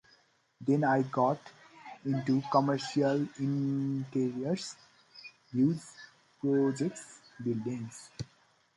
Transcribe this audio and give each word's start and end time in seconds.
Then 0.59 0.83
I 0.83 1.03
got 1.03 1.37
into 2.03 2.41
commercial 2.51 3.21
interiors, 3.37 4.75
huge 5.51 5.77
projects, 6.41 7.19
buildings. 7.43 8.09